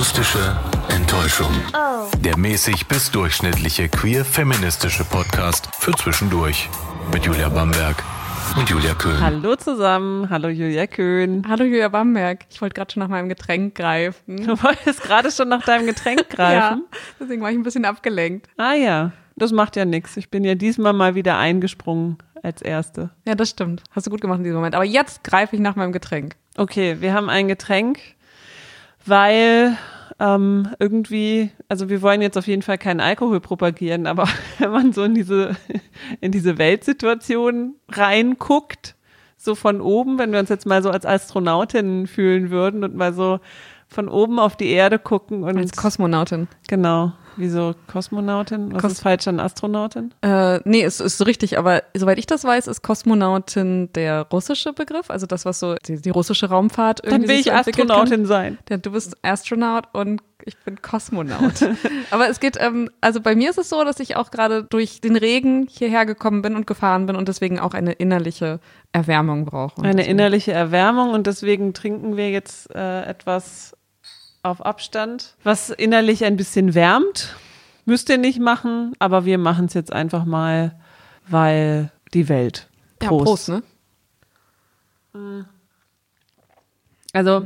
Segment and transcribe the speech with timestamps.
[0.00, 0.56] Akustische
[0.88, 1.50] Enttäuschung.
[2.20, 6.70] Der mäßig bis durchschnittliche queer-feministische Podcast für zwischendurch.
[7.12, 8.02] Mit Julia Bamberg
[8.56, 9.20] und Julia Köhn.
[9.20, 11.44] Hallo zusammen, hallo Julia Köhn.
[11.46, 12.46] Hallo Julia Bamberg.
[12.48, 14.38] Ich wollte gerade schon nach meinem Getränk greifen.
[14.38, 16.84] Du wolltest gerade schon nach deinem Getränk greifen?
[16.90, 18.48] ja, deswegen war ich ein bisschen abgelenkt.
[18.56, 20.16] Ah ja, das macht ja nichts.
[20.16, 23.10] Ich bin ja diesmal mal wieder eingesprungen als Erste.
[23.28, 23.82] Ja, das stimmt.
[23.90, 24.74] Hast du gut gemacht in diesem Moment.
[24.74, 26.36] Aber jetzt greife ich nach meinem Getränk.
[26.56, 27.98] Okay, wir haben ein Getränk,
[29.06, 29.76] weil
[30.18, 34.92] ähm, irgendwie, also wir wollen jetzt auf jeden Fall keinen Alkohol propagieren, aber wenn man
[34.92, 35.56] so in diese,
[36.20, 38.96] in diese Weltsituation reinguckt,
[39.36, 43.14] so von oben, wenn wir uns jetzt mal so als Astronautinnen fühlen würden und mal
[43.14, 43.40] so
[43.88, 46.46] von oben auf die Erde gucken und Als Kosmonautin.
[46.68, 50.12] genau, wie so Kosmonautin, was Kos- ist falsch an Astronautin?
[50.22, 54.72] Äh, nee, es ist so richtig, aber soweit ich das weiß, ist Kosmonautin der russische
[54.72, 57.88] Begriff, also das, was so die, die russische Raumfahrt irgendwie Dann will ich so entwickelt
[57.88, 57.96] kann.
[57.96, 58.58] Astronautin sein.
[58.68, 61.52] Ja, du bist Astronaut und ich bin Kosmonaut.
[62.10, 65.00] Aber es geht, ähm, also bei mir ist es so, dass ich auch gerade durch
[65.02, 68.58] den Regen hierher gekommen bin und gefahren bin und deswegen auch eine innerliche
[68.92, 69.82] Erwärmung brauche.
[69.82, 73.76] Eine deswegen- innerliche Erwärmung und deswegen trinken wir jetzt äh, etwas
[74.42, 77.34] auf Abstand, was innerlich ein bisschen wärmt.
[77.84, 80.78] Müsst ihr nicht machen, aber wir machen es jetzt einfach mal,
[81.28, 82.68] weil die Welt.
[83.02, 83.24] Ja, Prost.
[83.24, 83.62] Prost, ne?
[87.12, 87.44] Also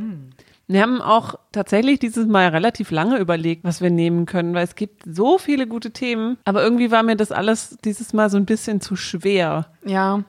[0.67, 4.75] wir haben auch tatsächlich dieses Mal relativ lange überlegt, was wir nehmen können, weil es
[4.75, 8.47] gibt so viele gute Themen, aber irgendwie war mir das alles dieses Mal so ein
[8.47, 9.67] bisschen zu schwer.
[9.85, 10.25] Ja.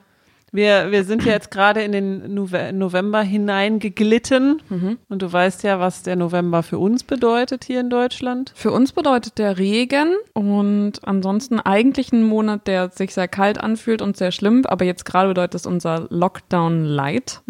[0.56, 4.62] Wir, wir sind ja jetzt gerade in den Nove November hineingeglitten.
[5.08, 8.52] Und du weißt ja, was der November für uns bedeutet hier in Deutschland.
[8.54, 14.00] Für uns bedeutet der Regen und ansonsten eigentlich ein Monat, der sich sehr kalt anfühlt
[14.02, 17.42] und sehr schlimm, aber jetzt gerade bedeutet es unser Lockdown Light.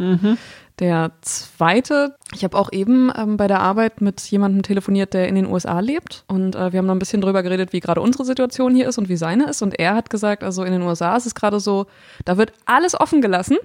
[0.78, 5.34] Der zweite, ich habe auch eben ähm, bei der Arbeit mit jemandem telefoniert, der in
[5.34, 6.24] den USA lebt.
[6.28, 8.98] Und äh, wir haben noch ein bisschen drüber geredet, wie gerade unsere Situation hier ist
[8.98, 9.62] und wie seine ist.
[9.62, 11.86] Und er hat gesagt, also in den USA ist es gerade so,
[12.26, 13.56] da wird alles offen gelassen,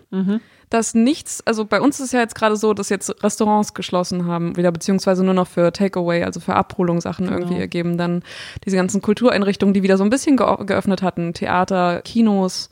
[0.69, 4.25] dass nichts, also bei uns ist es ja jetzt gerade so, dass jetzt Restaurants geschlossen
[4.25, 8.23] haben, wieder beziehungsweise nur noch für Takeaway, also für Abholungssachen irgendwie ergeben, dann
[8.65, 12.69] diese ganzen Kultureinrichtungen, die wieder so ein bisschen geo- geöffnet hatten, Theater, Kinos,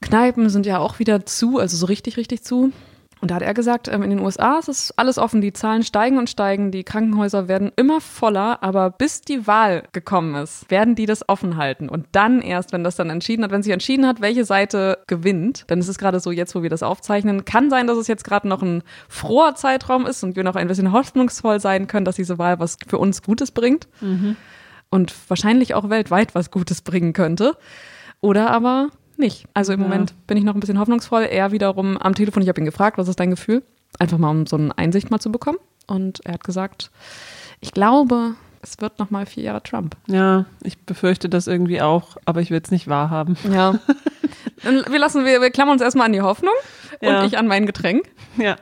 [0.00, 2.70] Kneipen sind ja auch wieder zu, also so richtig, richtig zu.
[3.20, 5.82] Und da hat er gesagt, ähm, in den USA ist es alles offen, die Zahlen
[5.82, 10.94] steigen und steigen, die Krankenhäuser werden immer voller, aber bis die Wahl gekommen ist, werden
[10.94, 11.88] die das offen halten.
[11.88, 15.64] Und dann erst, wenn das dann entschieden hat, wenn sich entschieden hat, welche Seite gewinnt,
[15.66, 18.24] dann ist es gerade so jetzt, wo wir das aufzeichnen, kann sein, dass es jetzt
[18.24, 22.16] gerade noch ein froher Zeitraum ist und wir noch ein bisschen hoffnungsvoll sein können, dass
[22.16, 23.88] diese Wahl was für uns Gutes bringt
[24.90, 27.56] und wahrscheinlich auch weltweit was Gutes bringen könnte.
[28.20, 29.46] Oder aber nicht.
[29.54, 29.86] Also im Ja.
[29.88, 31.22] Moment bin ich noch ein bisschen hoffnungsvoll.
[31.22, 33.62] Er wiederum am Telefon, ich habe ihn gefragt, was ist dein Gefühl?
[33.98, 35.58] Einfach mal, um so eine Einsicht mal zu bekommen.
[35.86, 36.90] Und er hat gesagt,
[37.60, 39.96] ich glaube, es wird noch mal vier Jahre Trump.
[40.08, 43.36] Ja, ich befürchte das irgendwie auch, aber ich will es nicht wahrhaben.
[43.50, 43.78] Ja.
[44.62, 46.52] Wir lassen, wir, wir klammern uns erstmal an die Hoffnung
[47.00, 47.20] Ja.
[47.20, 48.08] und ich an mein Getränk.
[48.36, 48.56] Ja,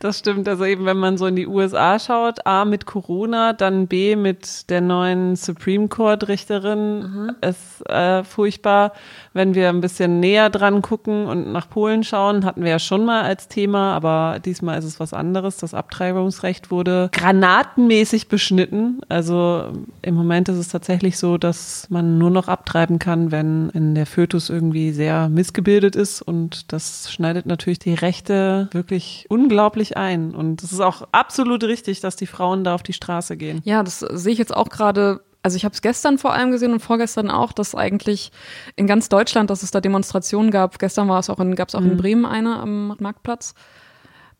[0.00, 0.48] das stimmt.
[0.48, 4.68] Also eben, wenn man so in die USA schaut, A mit Corona, dann B mit
[4.70, 8.92] der neuen Supreme Court Richterin, ist äh, furchtbar.
[9.32, 13.04] Wenn wir ein bisschen näher dran gucken und nach Polen schauen, hatten wir ja schon
[13.04, 15.56] mal als Thema, aber diesmal ist es was anderes.
[15.58, 19.00] Das Abtreibungsrecht wurde granatenmäßig beschnitten.
[19.08, 23.94] Also im Moment ist es tatsächlich so, dass man nur noch abtreiben kann, wenn in
[23.94, 30.34] der Fötus irgendwie sehr missgebildet ist und das schneidet natürlich die Rechte wirklich unglaublich ein.
[30.34, 33.60] Und es ist auch absolut richtig, dass die Frauen da auf die Straße gehen.
[33.64, 35.20] Ja, das sehe ich jetzt auch gerade.
[35.42, 38.32] Also ich habe es gestern vor allem gesehen und vorgestern auch, dass eigentlich
[38.74, 40.78] in ganz Deutschland, dass es da Demonstrationen gab.
[40.80, 43.54] Gestern war es auch in, gab es auch in Bremen eine am Marktplatz.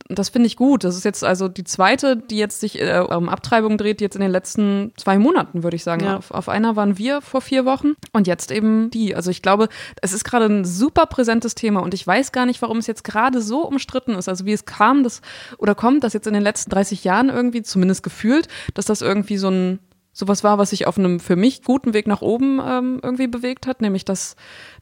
[0.08, 0.84] Das finde ich gut.
[0.84, 4.20] Das ist jetzt also die zweite, die jetzt sich äh, um Abtreibung dreht, jetzt in
[4.20, 6.04] den letzten zwei Monaten, würde ich sagen.
[6.04, 6.16] Ja.
[6.16, 9.16] Auf, auf einer waren wir vor vier Wochen und jetzt eben die.
[9.16, 9.68] Also ich glaube,
[10.02, 13.04] es ist gerade ein super präsentes Thema und ich weiß gar nicht, warum es jetzt
[13.04, 14.28] gerade so umstritten ist.
[14.28, 15.22] Also wie es kam, dass
[15.58, 19.38] oder kommt, dass jetzt in den letzten 30 Jahren irgendwie, zumindest gefühlt, dass das irgendwie
[19.38, 19.78] so ein
[20.18, 23.66] sowas war, was sich auf einem für mich guten Weg nach oben ähm, irgendwie bewegt
[23.66, 24.34] hat, nämlich dass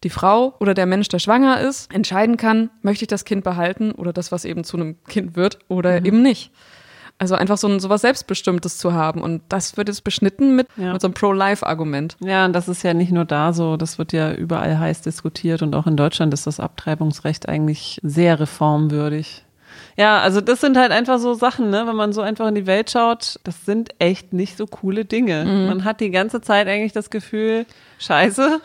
[0.04, 3.90] die Frau oder der Mensch, der schwanger ist, entscheiden kann, möchte ich das Kind behalten
[3.90, 6.52] oder das, was eben zu einem Kind wird oder eben nicht.
[7.18, 9.22] Also einfach so ein sowas Selbstbestimmtes zu haben.
[9.22, 10.92] Und das wird jetzt beschnitten mit, Ja.
[10.92, 12.16] mit so einem Pro-Life-Argument.
[12.20, 15.62] Ja, und das ist ja nicht nur da so, das wird ja überall heiß diskutiert
[15.62, 19.44] und auch in Deutschland ist das Abtreibungsrecht eigentlich sehr reformwürdig.
[19.96, 21.86] Ja, also das sind halt einfach so Sachen, ne?
[21.86, 25.44] wenn man so einfach in die Welt schaut, das sind echt nicht so coole Dinge.
[25.44, 27.64] Man hat die ganze Zeit eigentlich das Gefühl,
[27.98, 28.60] scheiße,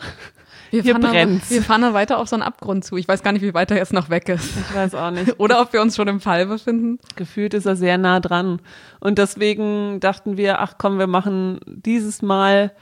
[0.70, 1.50] Wir Hier brennt.
[1.50, 2.96] Wir fahren da weiter auf so einen Abgrund zu.
[2.96, 4.56] Ich weiß gar nicht, wie weit er jetzt noch weg ist.
[4.56, 5.40] Ich weiß auch nicht.
[5.40, 7.00] Oder ob wir uns schon im Fall befinden.
[7.16, 8.60] Gefühlt ist er sehr nah dran.
[9.00, 12.72] Und deswegen dachten wir, ach komm, wir machen dieses Mal,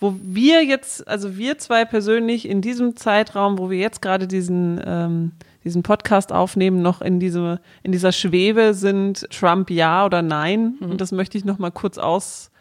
[0.00, 4.80] wo wir jetzt, also wir zwei persönlich in diesem Zeitraum, wo wir jetzt gerade diesen,
[4.84, 5.32] ähm,
[5.66, 10.76] diesen Podcast aufnehmen, noch in diese, in dieser Schwebe sind Trump ja oder nein.
[10.80, 10.92] Mhm.
[10.92, 12.52] Und das möchte ich noch mal kurz aus,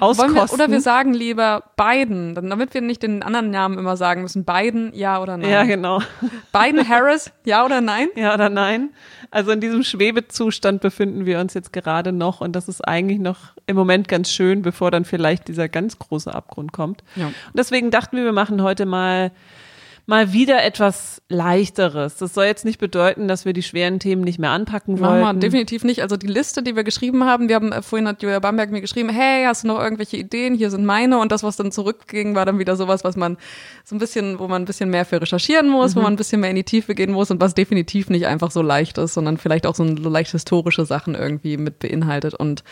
[0.00, 0.34] auskosten.
[0.34, 4.44] Wir, oder wir sagen lieber Biden, damit wir nicht den anderen Namen immer sagen müssen.
[4.44, 5.50] Biden, ja oder nein?
[5.50, 6.02] Ja, genau.
[6.52, 8.08] Biden, Harris, ja oder nein?
[8.16, 8.90] Ja oder nein.
[9.30, 13.38] Also in diesem Schwebezustand befinden wir uns jetzt gerade noch und das ist eigentlich noch
[13.66, 17.02] im Moment ganz schön, bevor dann vielleicht dieser ganz große Abgrund kommt.
[17.16, 17.28] Ja.
[17.28, 19.32] Und deswegen dachten wir, wir machen heute mal
[20.06, 22.16] mal wieder etwas leichteres.
[22.16, 25.22] Das soll jetzt nicht bedeuten, dass wir die schweren Themen nicht mehr anpacken wollen.
[25.22, 26.02] Wir definitiv nicht.
[26.02, 28.80] Also die Liste, die wir geschrieben haben, wir haben äh, vorhin hat Julia Bamberg mir
[28.80, 30.54] geschrieben, hey, hast du noch irgendwelche Ideen?
[30.54, 33.36] Hier sind meine und das, was dann zurückging, war dann wieder sowas, was man
[33.84, 36.00] so ein bisschen, wo man ein bisschen mehr für recherchieren muss, mhm.
[36.00, 38.50] wo man ein bisschen mehr in die Tiefe gehen muss und was definitiv nicht einfach
[38.50, 42.64] so leicht ist, sondern vielleicht auch so, so leicht historische Sachen irgendwie mit beinhaltet und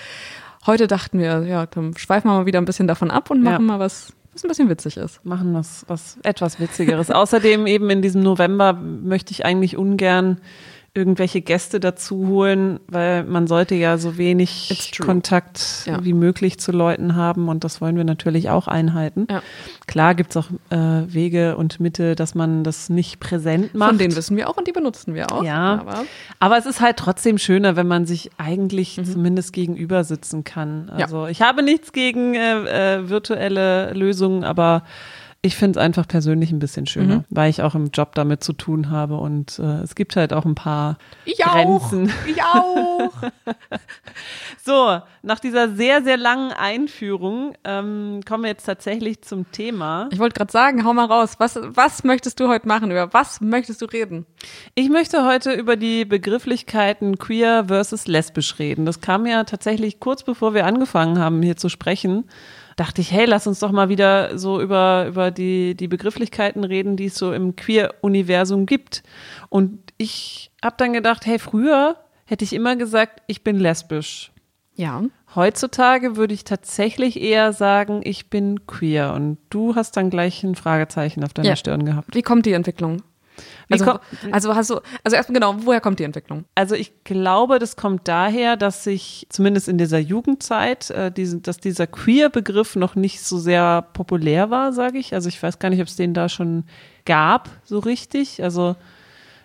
[0.67, 3.67] Heute dachten wir, ja, dann schweifen wir mal wieder ein bisschen davon ab und machen
[3.67, 3.73] ja.
[3.73, 5.25] mal was was ein bisschen witzig ist.
[5.25, 7.11] Machen was, was etwas Witzigeres.
[7.11, 10.41] Außerdem eben in diesem November möchte ich eigentlich ungern
[10.93, 16.05] irgendwelche Gäste dazu holen, weil man sollte ja so wenig Kontakt ja.
[16.05, 19.29] wie möglich zu Leuten haben und das wollen wir natürlich auch einhalten.
[19.31, 19.41] Ja.
[19.87, 20.77] Klar gibt es auch äh,
[21.13, 23.91] Wege und Mittel, dass man das nicht präsent macht.
[23.91, 25.45] Von denen wissen wir auch und die benutzen wir auch.
[25.45, 26.05] Ja, aber,
[26.41, 29.05] aber es ist halt trotzdem schöner, wenn man sich eigentlich mhm.
[29.05, 30.91] zumindest gegenüber sitzen kann.
[30.91, 31.31] Also ja.
[31.31, 34.83] ich habe nichts gegen äh, äh, virtuelle Lösungen, aber
[35.43, 37.25] ich finde es einfach persönlich ein bisschen schöner, mhm.
[37.31, 40.45] weil ich auch im Job damit zu tun habe und äh, es gibt halt auch
[40.45, 42.11] ein paar ich Grenzen.
[42.11, 43.13] Auch, ich auch.
[44.63, 50.11] so, nach dieser sehr, sehr langen Einführung ähm, kommen wir jetzt tatsächlich zum Thema.
[50.13, 51.37] Ich wollte gerade sagen, hau mal raus.
[51.39, 52.91] Was, was möchtest du heute machen?
[52.91, 54.27] Über was möchtest du reden?
[54.75, 58.85] Ich möchte heute über die Begrifflichkeiten queer versus lesbisch reden.
[58.85, 62.25] Das kam ja tatsächlich kurz bevor wir angefangen haben, hier zu sprechen
[62.81, 66.97] dachte ich, hey, lass uns doch mal wieder so über, über die, die Begrifflichkeiten reden,
[66.97, 69.03] die es so im Queer-Universum gibt.
[69.51, 74.33] Und ich habe dann gedacht, hey, früher hätte ich immer gesagt, ich bin lesbisch.
[74.73, 75.03] Ja.
[75.35, 79.13] Heutzutage würde ich tatsächlich eher sagen, ich bin queer.
[79.13, 81.57] Und du hast dann gleich ein Fragezeichen auf deiner ja.
[81.57, 82.15] Stirn gehabt.
[82.15, 83.03] Wie kommt die Entwicklung?
[83.71, 83.99] Also,
[84.33, 86.45] also hast du, also erstmal genau, woher kommt die Entwicklung?
[86.55, 91.59] Also ich glaube, das kommt daher, dass sich zumindest in dieser Jugendzeit, äh, diese, dass
[91.59, 95.15] dieser Queer-Begriff noch nicht so sehr populär war, sage ich.
[95.15, 96.65] Also ich weiß gar nicht, ob es den da schon
[97.05, 98.43] gab, so richtig.
[98.43, 98.77] Also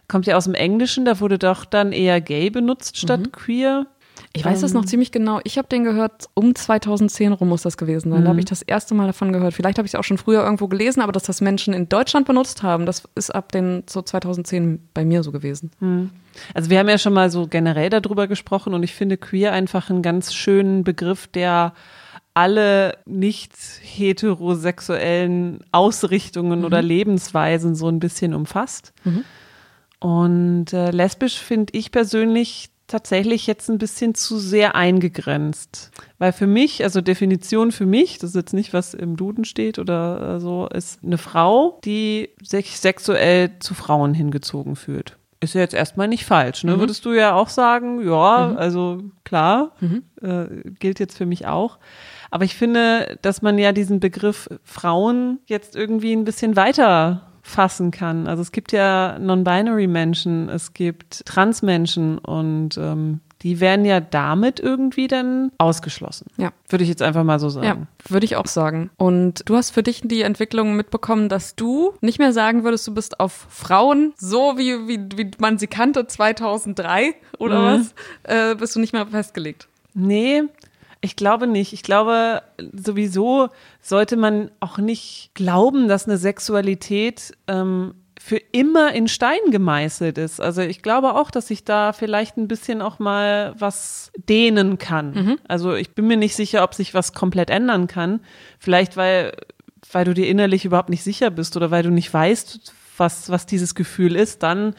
[0.07, 3.31] kommt ja aus dem Englischen, da wurde doch dann eher gay benutzt statt mhm.
[3.31, 3.88] queer.
[4.36, 4.88] Ich weiß das noch ähm.
[4.88, 5.40] ziemlich genau.
[5.46, 8.20] Ich habe den gehört, um 2010 rum muss das gewesen sein.
[8.20, 8.24] Mhm.
[8.26, 9.54] Da habe ich das erste Mal davon gehört.
[9.54, 12.28] Vielleicht habe ich es auch schon früher irgendwo gelesen, aber dass das Menschen in Deutschland
[12.28, 15.72] benutzt haben, das ist ab den so 2010 bei mir so gewesen.
[15.80, 16.10] Mhm.
[16.54, 19.90] Also wir haben ja schon mal so generell darüber gesprochen und ich finde queer einfach
[19.90, 21.74] einen ganz schönen Begriff, der
[22.34, 26.66] alle nicht heterosexuellen Ausrichtungen mhm.
[26.66, 28.94] oder Lebensweisen so ein bisschen umfasst.
[29.06, 29.24] Mhm.
[30.00, 35.92] Und äh, lesbisch finde ich persönlich tatsächlich jetzt ein bisschen zu sehr eingegrenzt.
[36.18, 39.80] Weil für mich, also Definition für mich, das ist jetzt nicht, was im Duden steht
[39.80, 45.18] oder so, ist eine Frau, die sich sexuell zu Frauen hingezogen fühlt.
[45.42, 46.76] Ist ja jetzt erstmal nicht falsch, ne?
[46.76, 46.80] Mhm.
[46.80, 48.58] Würdest du ja auch sagen, ja, mhm.
[48.58, 50.04] also klar, mhm.
[50.22, 51.77] äh, gilt jetzt für mich auch.
[52.32, 57.92] Aber ich finde, dass man ja diesen Begriff Frauen jetzt irgendwie ein bisschen weiter fassen
[57.92, 58.28] kann.
[58.28, 64.60] Also es gibt ja Non-Binary Menschen, es gibt Trans-Menschen und ähm, die werden ja damit
[64.60, 66.25] irgendwie dann ausgeschlossen.
[66.38, 66.52] Ja.
[66.68, 67.66] Würde ich jetzt einfach mal so sagen.
[67.66, 68.90] Ja, würde ich auch sagen.
[68.98, 72.96] Und du hast für dich die Entwicklung mitbekommen, dass du nicht mehr sagen würdest, du
[72.96, 77.80] bist auf Frauen, so wie, wie, wie man sie kannte 2003 oder mhm.
[77.80, 79.68] was, äh, bist du nicht mehr festgelegt.
[79.94, 80.44] Nee,
[81.02, 81.74] ich glaube nicht.
[81.74, 82.42] Ich glaube,
[82.74, 83.50] sowieso
[83.82, 90.42] sollte man auch nicht glauben, dass eine Sexualität ähm, für immer in Stein gemeißelt ist.
[90.42, 95.12] Also ich glaube auch, dass sich da vielleicht ein bisschen auch mal was dehnen kann.
[95.12, 95.40] Mhm.
[95.48, 98.22] Also ich bin mir nicht sicher, ob sich was komplett ändern kann.
[98.58, 99.34] Vielleicht, weil,
[99.92, 103.46] weil du dir innerlich überhaupt nicht sicher bist oder weil du nicht weißt, was, was
[103.46, 104.74] dieses Gefühl ist, dann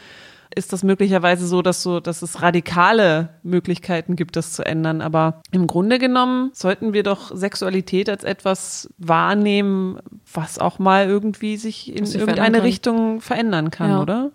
[0.55, 5.00] ist das möglicherweise so, dass so, dass es radikale Möglichkeiten gibt, das zu ändern.
[5.00, 9.99] Aber im Grunde genommen sollten wir doch Sexualität als etwas wahrnehmen,
[10.33, 14.03] was auch mal irgendwie sich in irgendeine Richtung verändern kann, ja.
[14.03, 14.31] oder?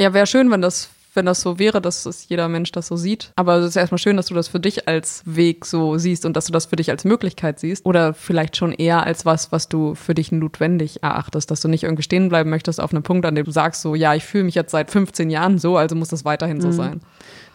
[0.00, 2.96] Ja, wäre schön, wenn das wenn das so wäre, dass es jeder Mensch das so
[2.96, 3.32] sieht.
[3.34, 6.36] Aber es ist erstmal schön, dass du das für dich als Weg so siehst und
[6.36, 7.84] dass du das für dich als Möglichkeit siehst.
[7.84, 11.82] Oder vielleicht schon eher als was, was du für dich notwendig erachtest, dass du nicht
[11.82, 14.44] irgendwie stehen bleiben möchtest auf einem Punkt, an dem du sagst so, ja, ich fühle
[14.44, 16.72] mich jetzt seit 15 Jahren so, also muss das weiterhin so mhm.
[16.72, 17.00] sein.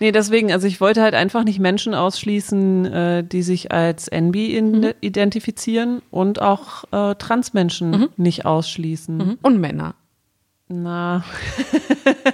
[0.01, 4.35] Nee, deswegen, also ich wollte halt einfach nicht Menschen ausschließen, äh, die sich als NB
[4.35, 4.93] mhm.
[4.99, 8.09] identifizieren und auch äh, Transmenschen mhm.
[8.17, 9.17] nicht ausschließen.
[9.17, 9.37] Mhm.
[9.41, 9.95] Und Männer.
[10.67, 11.23] Na.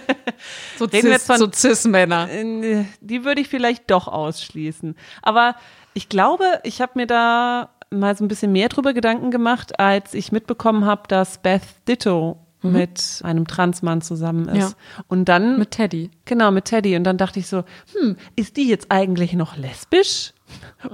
[0.78, 2.30] so Cis, so Cis-Männer.
[2.30, 4.96] Äh, die würde ich vielleicht doch ausschließen.
[5.22, 5.56] Aber
[5.94, 10.14] ich glaube, ich habe mir da mal so ein bisschen mehr drüber Gedanken gemacht, als
[10.14, 12.72] ich mitbekommen habe, dass Beth Ditto mhm.
[12.72, 14.72] mit einem Transmann zusammen ist.
[14.72, 15.04] Ja.
[15.08, 15.58] Und dann.
[15.60, 16.12] Mit Teddy.
[16.26, 16.96] Genau, mit Teddy.
[16.96, 20.34] Und dann dachte ich so, hm, ist die jetzt eigentlich noch lesbisch?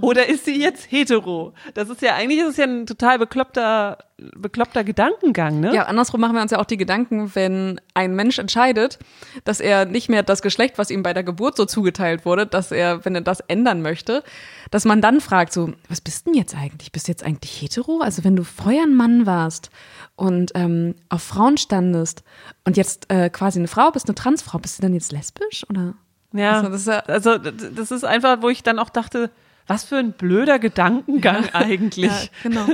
[0.01, 1.53] Oder ist sie jetzt hetero?
[1.73, 5.73] Das ist ja eigentlich ist es ja ein total bekloppter, bekloppter Gedankengang, ne?
[5.75, 8.97] Ja, andersrum machen wir uns ja auch die Gedanken, wenn ein Mensch entscheidet,
[9.43, 12.71] dass er nicht mehr das Geschlecht, was ihm bei der Geburt so zugeteilt wurde, dass
[12.71, 14.23] er, wenn er das ändern möchte,
[14.71, 16.91] dass man dann fragt so, was bist denn jetzt eigentlich?
[16.91, 17.99] Bist du jetzt eigentlich hetero?
[17.99, 19.69] Also wenn du vorher ein Mann warst
[20.15, 22.23] und ähm, auf Frauen standest
[22.63, 25.93] und jetzt äh, quasi eine Frau bist, eine Transfrau, bist du dann jetzt lesbisch oder?
[26.35, 29.31] Ja, also das, ist, also das ist einfach, wo ich dann auch dachte,
[29.67, 32.05] was für ein blöder Gedankengang ja, eigentlich.
[32.05, 32.67] Ja, genau.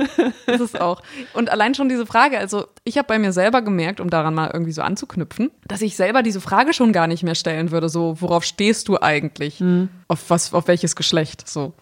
[0.46, 1.02] Das ist auch.
[1.32, 4.50] Und allein schon diese Frage, also ich habe bei mir selber gemerkt, um daran mal
[4.52, 8.20] irgendwie so anzuknüpfen, dass ich selber diese Frage schon gar nicht mehr stellen würde, so
[8.20, 9.60] worauf stehst du eigentlich?
[9.60, 9.88] Mhm.
[10.08, 11.72] Auf was auf welches Geschlecht so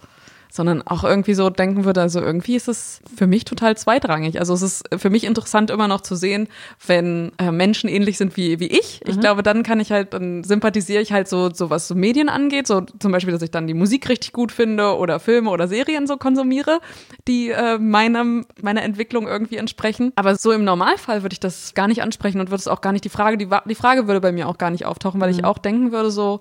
[0.51, 4.39] sondern auch irgendwie so denken würde, also irgendwie ist es für mich total zweitrangig.
[4.39, 6.49] Also es ist für mich interessant immer noch zu sehen,
[6.87, 9.01] wenn äh, Menschen ähnlich sind wie, wie ich.
[9.07, 9.21] Ich mhm.
[9.21, 12.67] glaube, dann kann ich halt, dann sympathisiere ich halt so, so was so Medien angeht,
[12.67, 16.07] so zum Beispiel, dass ich dann die Musik richtig gut finde oder Filme oder Serien
[16.07, 16.81] so konsumiere,
[17.29, 20.13] die äh, meinem, meiner Entwicklung irgendwie entsprechen.
[20.17, 22.93] Aber so im Normalfall würde ich das gar nicht ansprechen und würde es auch gar
[22.93, 25.39] nicht, die Frage, die, die Frage würde bei mir auch gar nicht auftauchen, weil mhm.
[25.39, 26.41] ich auch denken würde so,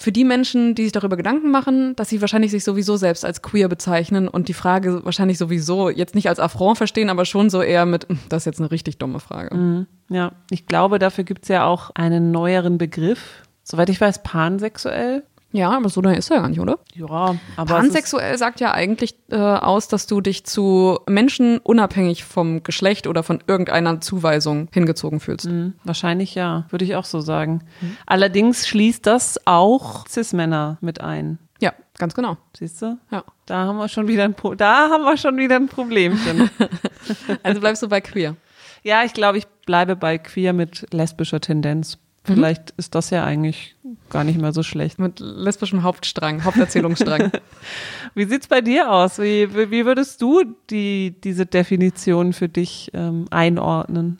[0.00, 3.42] für die Menschen, die sich darüber Gedanken machen, dass sie wahrscheinlich sich sowieso selbst als
[3.42, 7.62] queer bezeichnen und die Frage wahrscheinlich sowieso jetzt nicht als Affront verstehen, aber schon so
[7.62, 9.56] eher mit, hm, das ist jetzt eine richtig dumme Frage.
[9.56, 9.86] Mhm.
[10.08, 13.42] Ja, ich glaube, dafür gibt es ja auch einen neueren Begriff.
[13.64, 15.24] Soweit ich weiß, pansexuell.
[15.50, 16.78] Ja, aber so neu ist er gar nicht, oder?
[16.94, 17.74] Ja, aber.
[17.74, 23.22] Pansexuell sagt ja eigentlich äh, aus, dass du dich zu Menschen unabhängig vom Geschlecht oder
[23.22, 25.46] von irgendeiner Zuweisung hingezogen fühlst.
[25.46, 27.64] Mhm, wahrscheinlich ja, würde ich auch so sagen.
[27.80, 27.96] Mhm.
[28.04, 31.38] Allerdings schließt das auch Cis-Männer mit ein.
[31.60, 32.36] Ja, ganz genau.
[32.56, 32.98] Siehst du?
[33.10, 33.24] Ja.
[33.46, 36.50] Da haben wir schon wieder ein, Pro da haben wir schon wieder ein Problemchen.
[37.42, 38.36] also bleibst du bei queer?
[38.82, 41.98] Ja, ich glaube, ich bleibe bei queer mit lesbischer Tendenz.
[42.28, 42.34] Mhm.
[42.34, 43.76] Vielleicht ist das ja eigentlich
[44.10, 44.98] gar nicht mehr so schlecht.
[44.98, 47.32] Mit lesbischem Hauptstrang, Haupterzählungsstrang.
[48.14, 49.18] wie sieht's bei dir aus?
[49.18, 54.18] Wie, wie würdest du die, diese Definition für dich ähm, einordnen?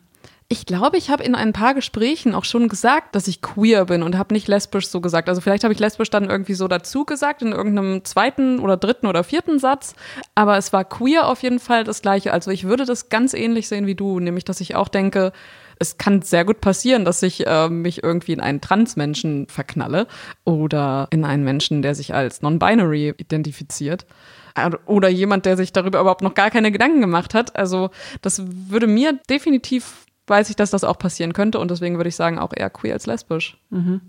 [0.51, 4.01] Ich glaube, ich habe in ein paar Gesprächen auch schon gesagt, dass ich queer bin
[4.01, 5.29] und habe nicht lesbisch so gesagt.
[5.29, 9.05] Also vielleicht habe ich lesbisch dann irgendwie so dazu gesagt in irgendeinem zweiten oder dritten
[9.05, 9.93] oder vierten Satz,
[10.33, 12.33] aber es war queer auf jeden Fall das gleiche.
[12.33, 15.33] Also ich würde das ganz ähnlich sehen wie du, nämlich dass ich auch denke,
[15.77, 20.07] es kann sehr gut passieren, dass ich äh, mich irgendwie in einen Transmenschen verknalle
[20.45, 24.07] oder in einen Menschen, der sich als non-binary identifiziert.
[24.55, 27.55] Äh, oder jemand, der sich darüber überhaupt noch gar keine Gedanken gemacht hat.
[27.55, 27.91] Also
[28.21, 32.15] das würde mir definitiv, weiß ich, dass das auch passieren könnte und deswegen würde ich
[32.15, 33.57] sagen, auch eher queer als lesbisch.
[33.69, 34.01] Mhm.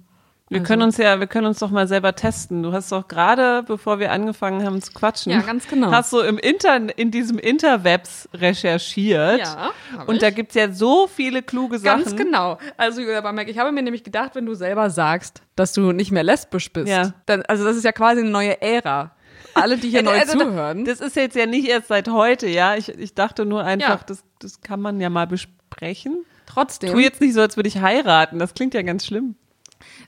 [0.50, 0.66] Wir also.
[0.66, 2.64] können uns ja, wir können uns doch mal selber testen.
[2.64, 5.92] Du hast doch gerade, bevor wir angefangen haben zu quatschen, ja, ganz genau.
[5.92, 9.38] hast du im Inter, in diesem Interwebs recherchiert.
[9.38, 9.70] Ja.
[10.08, 10.20] Und ich.
[10.20, 12.02] da gibt's ja so viele kluge Sachen.
[12.02, 12.58] Ganz genau.
[12.76, 16.10] Also Julia Bamberg, ich habe mir nämlich gedacht, wenn du selber sagst, dass du nicht
[16.10, 17.12] mehr lesbisch bist, ja.
[17.26, 19.12] dann, also das ist ja quasi eine neue Ära
[19.54, 20.84] alle, die hier neu also, zuhören.
[20.84, 22.76] Das ist jetzt ja nicht erst seit heute, ja.
[22.76, 24.04] Ich, ich dachte nur einfach, ja.
[24.06, 25.26] das, das kann man ja mal
[25.70, 26.24] besprechen.
[26.46, 26.92] Trotzdem.
[26.92, 28.38] Tu jetzt nicht so, als würde ich heiraten.
[28.38, 29.36] Das klingt ja ganz schlimm.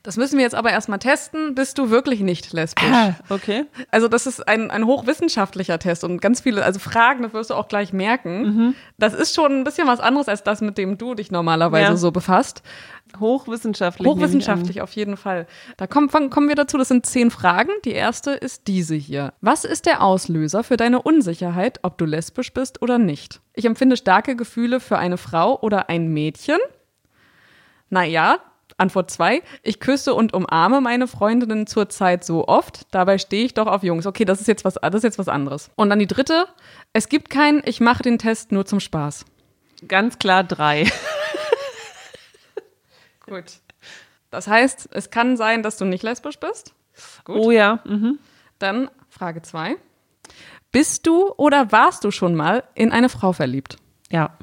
[0.02, 1.54] Das müssen wir jetzt aber erstmal testen.
[1.54, 2.84] Bist du wirklich nicht lesbisch?
[2.90, 3.64] Ah, okay.
[3.90, 7.54] Also das ist ein, ein hochwissenschaftlicher Test und ganz viele, also Fragen, das wirst du
[7.54, 8.42] auch gleich merken.
[8.42, 8.74] Mhm.
[8.98, 11.96] Das ist schon ein bisschen was anderes als das, mit dem du dich normalerweise ja.
[11.96, 12.62] so befasst.
[13.18, 14.08] Hochwissenschaftlich.
[14.08, 15.46] Hochwissenschaftlich, auf jeden Fall.
[15.76, 17.70] Da kommen, kommen wir dazu, das sind zehn Fragen.
[17.84, 19.34] Die erste ist diese hier.
[19.40, 23.40] Was ist der Auslöser für deine Unsicherheit, ob du lesbisch bist oder nicht?
[23.54, 26.58] Ich empfinde starke Gefühle für eine Frau oder ein Mädchen.
[27.90, 28.38] Naja,
[28.82, 29.42] Antwort 2.
[29.62, 32.86] Ich küsse und umarme meine Freundinnen zurzeit so oft.
[32.90, 34.06] Dabei stehe ich doch auf Jungs.
[34.06, 35.70] Okay, das ist jetzt was, das ist jetzt was anderes.
[35.76, 36.46] Und dann die dritte.
[36.92, 39.24] Es gibt keinen, ich mache den Test nur zum Spaß.
[39.88, 40.84] Ganz klar drei.
[43.26, 43.44] Gut.
[44.30, 46.74] Das heißt, es kann sein, dass du nicht lesbisch bist.
[47.24, 47.36] Gut.
[47.36, 47.80] Oh ja.
[47.84, 48.18] Mhm.
[48.58, 49.76] Dann Frage 2.
[50.72, 53.76] Bist du oder warst du schon mal in eine Frau verliebt?
[54.10, 54.36] Ja.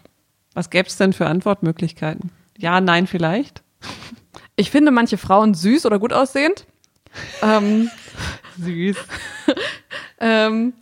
[0.53, 2.31] Was gäbe es denn für Antwortmöglichkeiten?
[2.57, 3.63] Ja, nein, vielleicht?
[4.59, 6.65] Ich finde manche Frauen süß oder gut aussehend.
[7.41, 7.89] ähm,
[8.57, 8.97] Süß.
[10.19, 10.73] ähm,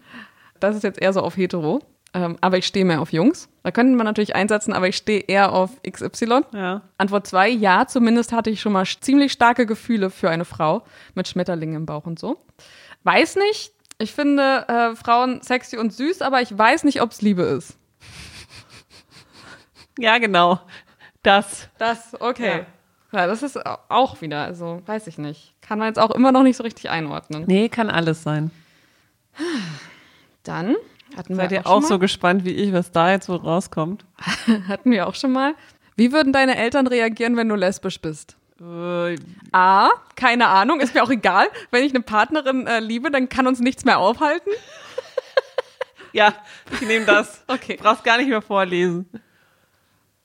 [0.59, 1.83] das ist jetzt eher so auf hetero.
[2.15, 3.49] Ähm, aber ich stehe mehr auf Jungs.
[3.61, 6.41] Da könnte man natürlich einsetzen, aber ich stehe eher auf XY.
[6.53, 6.81] Ja.
[6.97, 11.27] Antwort 2, ja, zumindest hatte ich schon mal ziemlich starke Gefühle für eine Frau mit
[11.27, 12.39] Schmetterlingen im Bauch und so.
[13.03, 17.21] Weiß nicht, ich finde äh, Frauen sexy und süß, aber ich weiß nicht, ob es
[17.21, 17.77] Liebe ist.
[19.99, 20.61] Ja, genau.
[21.21, 21.69] Das.
[21.77, 22.59] Das, okay.
[22.59, 22.65] Ja.
[23.11, 23.27] Ja.
[23.27, 23.59] das ist
[23.89, 25.53] auch wieder, also weiß ich nicht.
[25.61, 27.45] Kann man jetzt auch immer noch nicht so richtig einordnen.
[27.47, 28.51] Nee, kann alles sein.
[30.43, 30.75] Dann
[31.15, 34.05] hatten Seid wir ihr auch, auch so gespannt wie ich, was da jetzt so rauskommt?
[34.67, 35.55] hatten wir auch schon mal.
[35.95, 38.37] Wie würden deine Eltern reagieren, wenn du lesbisch bist?
[38.59, 39.15] Äh,
[39.51, 41.47] A, keine Ahnung, ist mir auch egal.
[41.71, 44.51] Wenn ich eine Partnerin äh, liebe, dann kann uns nichts mehr aufhalten.
[46.13, 46.33] ja,
[46.71, 47.43] ich nehme das.
[47.47, 47.77] okay.
[47.79, 49.09] Brauchst gar nicht mehr vorlesen.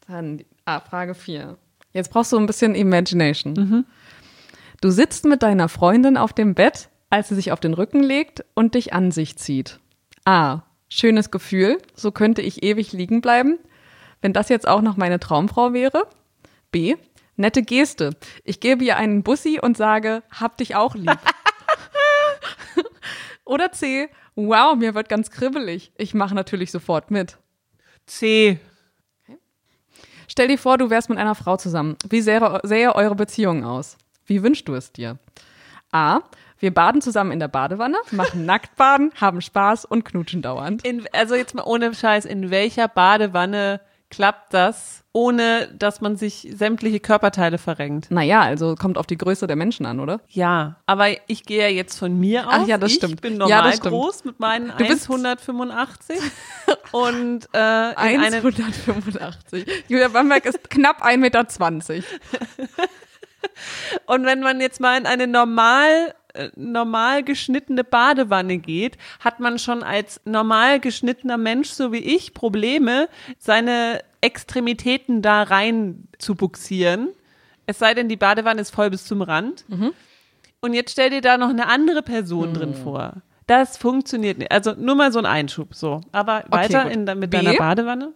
[0.06, 1.56] Dann ah, Frage 4.
[1.92, 3.54] Jetzt brauchst du ein bisschen Imagination.
[3.54, 3.84] Mhm.
[4.80, 8.44] Du sitzt mit deiner Freundin auf dem Bett, als sie sich auf den Rücken legt
[8.54, 9.78] und dich an sich zieht.
[10.24, 10.62] A.
[10.88, 13.58] Schönes Gefühl, so könnte ich ewig liegen bleiben.
[14.20, 16.06] Wenn das jetzt auch noch meine Traumfrau wäre.
[16.70, 16.96] B.
[17.36, 18.10] Nette Geste.
[18.44, 21.16] Ich gebe ihr einen Bussi und sage, hab dich auch lieb.
[23.44, 24.08] Oder C.
[24.34, 25.92] Wow, mir wird ganz kribbelig.
[25.96, 27.38] Ich mache natürlich sofort mit.
[28.06, 28.58] C.
[30.32, 31.98] Stell dir vor, du wärst mit einer Frau zusammen.
[32.08, 33.98] Wie sähe, sähe eure Beziehung aus?
[34.24, 35.18] Wie wünschst du es dir?
[35.90, 36.20] A.
[36.58, 40.86] Wir baden zusammen in der Badewanne, machen Nacktbaden, haben Spaß und knutschen dauernd.
[40.86, 43.82] In, also jetzt mal ohne Scheiß, in welcher Badewanne
[44.12, 48.10] klappt das, ohne dass man sich sämtliche Körperteile verrenkt?
[48.10, 50.20] Naja, also kommt auf die Größe der Menschen an, oder?
[50.28, 52.56] Ja, aber ich gehe ja jetzt von mir aus.
[52.58, 53.14] Ach ja, das ich stimmt.
[53.14, 56.18] Ich bin normal ja, groß mit meinen 185
[56.92, 59.66] und äh, 185.
[59.88, 61.40] Julia Bamberg ist knapp 1,20 Meter.
[64.06, 66.14] und wenn man jetzt mal in eine normal
[66.56, 73.08] normal geschnittene Badewanne geht, hat man schon als normal geschnittener Mensch, so wie ich, Probleme,
[73.38, 77.08] seine Extremitäten da rein zu buxieren.
[77.66, 79.64] Es sei denn, die Badewanne ist voll bis zum Rand.
[79.68, 79.92] Mhm.
[80.60, 82.54] Und jetzt stell dir da noch eine andere Person mhm.
[82.54, 83.22] drin vor.
[83.46, 84.52] Das funktioniert nicht.
[84.52, 86.00] Also nur mal so ein Einschub, so.
[86.12, 87.38] Aber weiter in, mit B.
[87.38, 88.12] deiner Badewanne.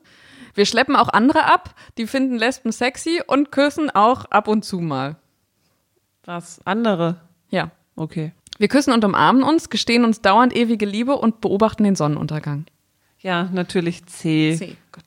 [0.55, 4.81] Wir schleppen auch andere ab, die finden Lesben sexy und küssen auch ab und zu
[4.81, 5.17] mal.
[6.25, 6.61] Was?
[6.65, 7.21] Andere?
[7.51, 7.71] Ja.
[7.97, 8.33] Okay.
[8.59, 12.67] Wir küssen und umarmen uns, gestehen uns dauernd ewige Liebe und beobachten den Sonnenuntergang.
[13.19, 14.57] Ja, natürlich C.
[14.57, 15.05] C, gut.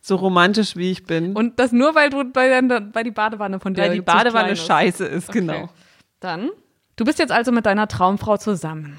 [0.00, 1.34] So romantisch wie ich bin.
[1.34, 5.04] Und das nur, weil du bei, bei die Badewanne von dir Weil die Badewanne scheiße
[5.04, 5.40] ist, okay.
[5.40, 5.68] genau.
[6.20, 6.50] Dann,
[6.96, 8.98] du bist jetzt also mit deiner Traumfrau zusammen.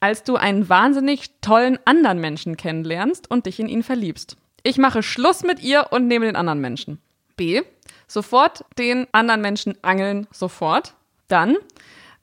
[0.00, 4.36] Als du einen wahnsinnig tollen anderen Menschen kennenlernst und dich in ihn verliebst.
[4.64, 6.98] Ich mache Schluss mit ihr und nehme den anderen Menschen.
[7.36, 7.62] B.
[8.08, 10.94] Sofort den anderen Menschen angeln, sofort.
[11.28, 11.56] Dann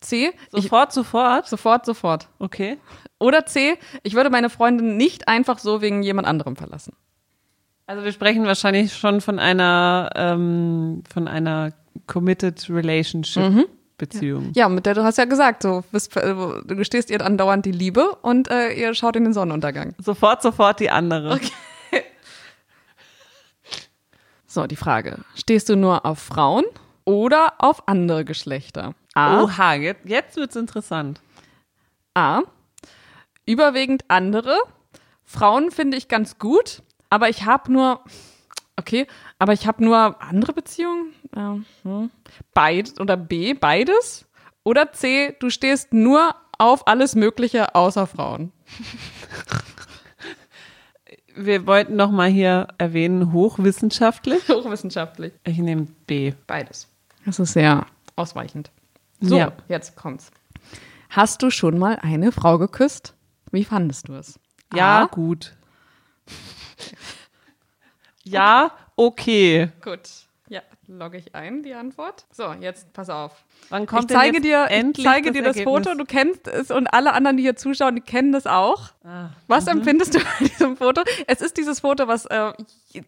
[0.01, 0.31] C.
[0.51, 1.47] Sofort, ich, sofort?
[1.47, 2.29] Sofort, sofort.
[2.39, 2.77] Okay.
[3.19, 3.77] Oder C.
[4.03, 6.95] Ich würde meine Freundin nicht einfach so wegen jemand anderem verlassen.
[7.85, 11.73] Also wir sprechen wahrscheinlich schon von einer, ähm, von einer
[12.07, 13.43] committed relationship.
[13.43, 13.65] Mhm.
[13.97, 14.51] Beziehung.
[14.55, 18.15] Ja, mit der du hast ja gesagt, so bist, du gestehst ihr andauernd die Liebe
[18.21, 19.93] und äh, ihr schaut in den Sonnenuntergang.
[19.97, 21.33] Sofort, sofort die andere.
[21.33, 21.51] Okay.
[24.51, 25.19] So, die Frage.
[25.35, 26.65] Stehst du nur auf Frauen
[27.05, 28.93] oder auf andere Geschlechter?
[29.13, 29.41] A.
[29.41, 31.21] Oha, jetzt, jetzt wird's interessant.
[32.13, 32.41] A.
[33.45, 34.57] Überwiegend andere.
[35.23, 38.03] Frauen finde ich ganz gut, aber ich habe nur,
[38.77, 39.07] okay,
[39.37, 41.13] aber ich habe nur andere Beziehungen.
[41.35, 42.11] Ja, hm.
[42.53, 44.25] Beid oder B, beides.
[44.63, 48.51] Oder C, du stehst nur auf alles Mögliche außer Frauen.
[51.41, 54.49] Wir wollten noch mal hier erwähnen, hochwissenschaftlich.
[54.49, 55.31] Hochwissenschaftlich.
[55.45, 56.33] Ich nehme B.
[56.47, 56.89] Beides.
[57.25, 57.85] Das ist sehr
[58.17, 58.71] ausweichend.
[59.21, 59.53] So, ja.
[59.69, 60.31] jetzt kommt's.
[61.09, 63.15] Hast du schon mal eine Frau geküsst?
[63.51, 64.37] Wie fandest du es?
[64.75, 65.05] Ja, A.
[65.05, 65.55] gut.
[68.25, 69.71] ja, okay.
[69.81, 70.09] Gut.
[70.89, 72.25] Ja, logge ich ein, die Antwort.
[72.31, 73.43] So, jetzt pass auf.
[73.69, 75.85] Wann kommt ich zeige dir, ich zeige das dir das Ergebnis?
[75.85, 78.89] Foto, du kennst es und alle anderen, die hier zuschauen, die kennen das auch.
[79.03, 79.79] Ah, was mhm.
[79.79, 81.01] empfindest du bei diesem Foto?
[81.27, 82.51] Es ist dieses Foto, was äh,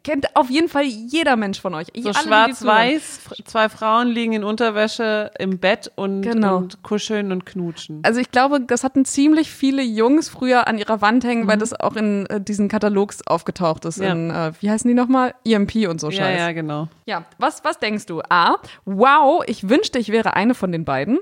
[0.03, 1.87] kennt auf jeden Fall jeder Mensch von euch.
[1.95, 6.57] So schwarz-weiß, zwei Frauen liegen in Unterwäsche im Bett und, genau.
[6.57, 8.01] und, kuscheln und knutschen.
[8.03, 11.47] Also ich glaube, das hatten ziemlich viele Jungs früher an ihrer Wand hängen, mhm.
[11.47, 13.99] weil das auch in äh, diesen Katalogs aufgetaucht ist.
[13.99, 14.11] Ja.
[14.11, 15.33] In, äh, wie heißen die nochmal?
[15.45, 16.39] EMP und so ja, Scheiß.
[16.39, 16.87] Ja, genau.
[17.05, 18.21] Ja, was, was denkst du?
[18.29, 21.19] A, wow, ich wünschte, ich wäre eine von den beiden.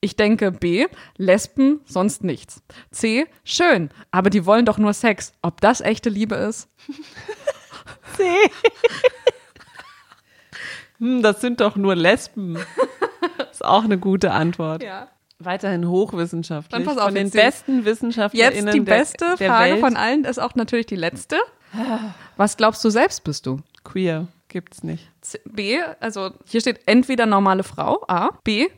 [0.00, 0.86] Ich denke B,
[1.16, 2.62] Lesben, sonst nichts.
[2.90, 5.32] C, schön, aber die wollen doch nur Sex.
[5.42, 6.68] Ob das echte Liebe ist?
[8.16, 8.24] C.
[10.98, 12.58] Hm, das sind doch nur Lesben.
[13.50, 14.82] ist auch eine gute Antwort.
[14.82, 15.08] Ja.
[15.38, 16.70] Weiterhin hochwissenschaftlich.
[16.70, 19.80] Dann pass auf, von den besten WissenschaftlerInnen Jetzt die der, beste der Frage Welt.
[19.80, 21.36] von allen ist auch natürlich die letzte.
[22.36, 23.60] Was glaubst du selbst bist du?
[23.84, 25.10] Queer gibt's nicht.
[25.44, 28.30] B, also hier steht entweder normale Frau, A.
[28.44, 28.68] B,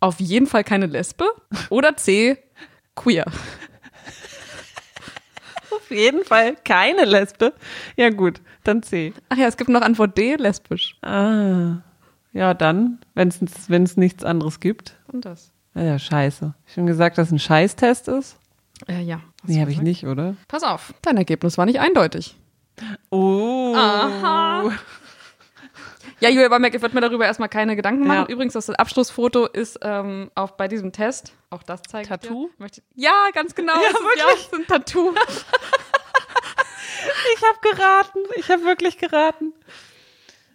[0.00, 1.24] auf jeden Fall keine Lesbe.
[1.70, 2.38] Oder C,
[2.94, 3.24] queer.
[5.70, 7.52] Auf jeden Fall keine Lesbe.
[7.96, 9.12] Ja gut, dann C.
[9.28, 10.96] Ach ja, es gibt noch Antwort D, lesbisch.
[11.02, 11.82] Ah.
[12.32, 14.96] Ja, dann, wenn es nichts anderes gibt.
[15.12, 15.52] Und das.
[15.74, 16.54] Ja, ja, scheiße.
[16.66, 18.38] Ich schon gesagt, dass ein Scheißtest ist?
[18.88, 19.20] Äh, ja.
[19.44, 20.36] Nee, habe ich nicht, oder?
[20.48, 22.36] Pass auf, dein Ergebnis war nicht eindeutig.
[23.10, 23.74] Oh.
[23.76, 24.72] Aha.
[26.20, 28.26] Ja, Julia Bamberg wird mir darüber erstmal keine Gedanken machen.
[28.28, 28.34] Ja.
[28.34, 31.32] Übrigens, das Abschlussfoto ist ähm, auch bei diesem Test.
[31.50, 32.50] Auch das zeigt Tattoo?
[32.58, 33.74] Möchte, ja, ganz genau.
[33.74, 34.24] Ja, ist, wirklich?
[34.24, 35.14] Ja, ist ein Tattoo.
[37.34, 38.18] Ich habe geraten.
[38.36, 39.52] Ich habe wirklich geraten.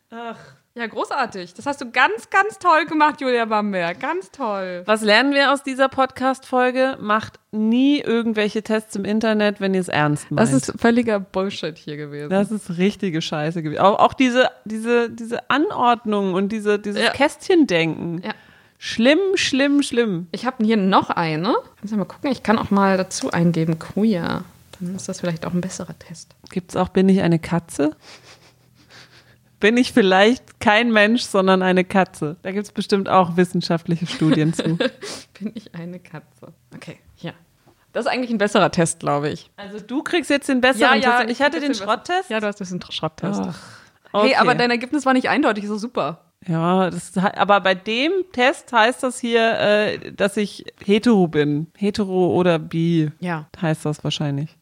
[0.10, 0.38] Ach.
[0.74, 1.54] Ja, großartig.
[1.54, 4.00] Das hast du ganz, ganz toll gemacht, Julia Bamberg.
[4.00, 4.84] Ganz toll.
[4.86, 6.98] Was lernen wir aus dieser Podcast-Folge?
[7.02, 10.40] Macht nie irgendwelche Tests im Internet, wenn ihr es ernst meint.
[10.40, 12.30] Das ist völliger Bullshit hier gewesen.
[12.30, 13.82] Das ist richtige Scheiße gewesen.
[13.82, 17.12] Auch, auch diese, diese, diese Anordnung und diese, dieses Ja.
[17.12, 18.22] Kästchendenken.
[18.24, 18.32] Ja.
[18.78, 20.28] Schlimm, schlimm, schlimm.
[20.32, 21.54] Ich habe hier noch eine.
[21.80, 22.32] Kannst du mal gucken?
[22.32, 24.46] Ich kann auch mal dazu eingeben, queer.
[24.80, 26.34] Dann ist das vielleicht auch ein besserer Test.
[26.50, 27.96] Gibt's auch, bin ich eine Katze?
[29.62, 32.36] Bin ich vielleicht kein Mensch, sondern eine Katze?
[32.42, 34.76] Da gibt's bestimmt auch wissenschaftliche Studien zu.
[35.40, 36.52] Bin ich eine Katze?
[36.76, 37.34] Okay, hier.
[37.94, 39.50] Das ist eigentlich ein besserer Test, glaube ich.
[39.58, 41.22] Also du kriegst jetzt den besseren Test.
[41.24, 42.30] und Ich hatte den Schrotttest.
[42.30, 43.42] Ja, du hast den Schrotttest.
[43.44, 43.60] Ach,
[44.14, 44.36] Hey, okay.
[44.36, 46.20] aber dein Ergebnis war nicht eindeutig, ist so super.
[46.46, 51.68] Ja, das, aber bei dem Test heißt das hier, äh, dass ich hetero bin.
[51.78, 53.48] Hetero oder bi Ja.
[53.62, 54.58] heißt das wahrscheinlich.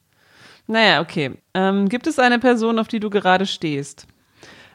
[0.68, 1.32] Naja, okay.
[1.56, 4.06] Ähm, gibt es eine Person, auf die du gerade stehst?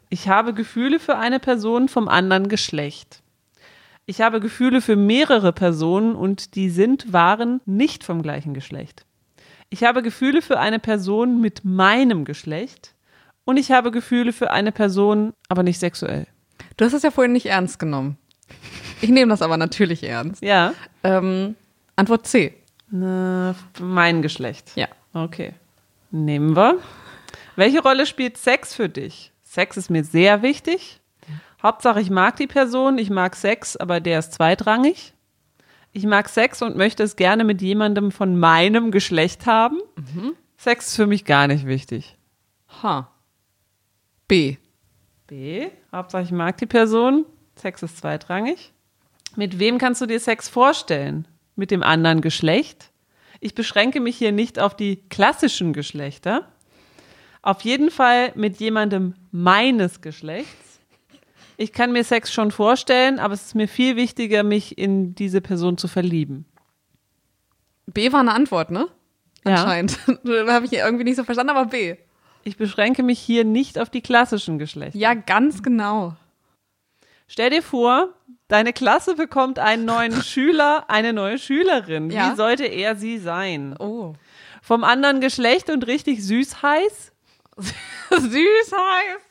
[0.09, 3.23] Ich habe Gefühle für eine Person vom anderen Geschlecht.
[4.07, 9.07] Ich habe Gefühle für mehrere Personen und die sind, waren nicht vom gleichen Geschlecht.
[9.71, 12.95] Ich habe Gefühle für eine Person mit meinem Geschlecht
[13.45, 16.27] und ich habe Gefühle für eine Person, aber nicht sexuell.
[16.77, 18.19] Du hast es ja vorhin nicht ernst genommen.
[19.01, 20.43] Ich nehme das aber natürlich ernst.
[20.43, 20.75] Ja.
[21.03, 21.57] Ähm,
[21.97, 22.55] Antwort C.
[22.91, 24.73] Na, mein Geschlecht.
[24.77, 24.89] Ja.
[25.13, 25.55] Okay.
[26.11, 26.79] Nehmen wir.
[27.57, 29.33] Welche Rolle spielt Sex für dich?
[29.55, 31.01] Sex ist mir sehr wichtig.
[31.63, 35.15] Hauptsache, ich mag die Person, ich mag Sex, aber der ist zweitrangig.
[35.93, 39.79] Ich mag Sex und möchte es gerne mit jemandem von meinem Geschlecht haben.
[40.57, 42.19] Sex ist für mich gar nicht wichtig.
[42.83, 43.09] H.
[44.27, 44.57] B.
[45.29, 45.69] B.
[45.93, 47.25] Hauptsache, ich mag die Person.
[47.55, 48.73] Sex ist zweitrangig.
[49.37, 51.29] Mit wem kannst du dir Sex vorstellen?
[51.55, 52.91] Mit dem anderen Geschlecht?
[53.39, 56.49] Ich beschränke mich hier nicht auf die klassischen Geschlechter.
[57.45, 60.81] Auf jeden Fall mit jemandem meines Geschlechts.
[61.59, 65.43] Ich kann mir Sex schon vorstellen, aber es ist mir viel wichtiger, mich in diese
[65.43, 66.47] Person zu verlieben.
[67.87, 68.89] B war eine Antwort, ne?
[69.47, 69.57] Ja.
[69.57, 69.99] Anscheinend.
[70.49, 71.97] Habe ich irgendwie nicht so verstanden, aber B.
[72.45, 74.99] Ich beschränke mich hier nicht auf die klassischen Geschlechter.
[74.99, 76.17] Ja, ganz genau.
[77.29, 78.09] Stell dir vor,
[78.49, 82.09] deine Klasse bekommt einen neuen Schüler, eine neue Schülerin.
[82.09, 82.33] Ja.
[82.33, 83.77] Wie sollte er sie sein?
[83.79, 84.15] Oh.
[84.63, 87.14] Vom anderen Geschlecht und richtig süß heiß?
[88.11, 89.23] Süß heiß.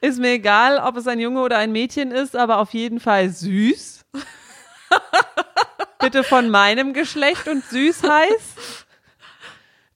[0.00, 3.30] Ist mir egal, ob es ein Junge oder ein Mädchen ist, aber auf jeden Fall
[3.30, 4.04] süß.
[5.98, 8.84] Bitte von meinem Geschlecht und süß heiß.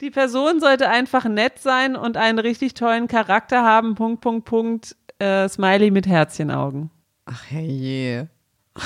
[0.00, 3.94] Die Person sollte einfach nett sein und einen richtig tollen Charakter haben.
[3.94, 4.96] Punkt, Punkt, Punkt.
[5.18, 6.90] Äh, Smiley mit Herzchenaugen.
[7.26, 8.28] Ach herrje.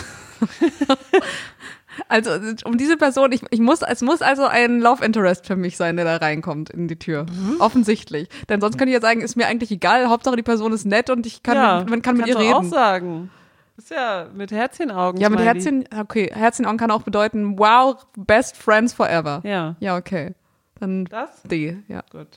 [2.08, 2.30] also,
[2.64, 5.96] um diese Person, ich, ich muss, es muss also ein Love Interest für mich sein,
[5.96, 7.26] der da reinkommt in die Tür.
[7.58, 8.28] Offensichtlich.
[8.48, 11.10] Denn sonst könnte ich ja sagen, ist mir eigentlich egal, Hauptsache die Person ist nett
[11.10, 12.70] und ich kann, mit, man kann mit ihr du auch reden.
[12.70, 13.30] sagen.
[13.76, 15.20] Ist ja mit Herzchenaugen.
[15.20, 15.40] Ja, mit.
[15.40, 19.40] Herzchen, okay, Herzchenaugen kann auch bedeuten, wow, best friends forever.
[19.44, 19.74] Ja.
[19.80, 20.34] Ja, okay.
[20.78, 21.42] Dann Das?
[21.42, 22.02] D, ja.
[22.10, 22.28] Gut.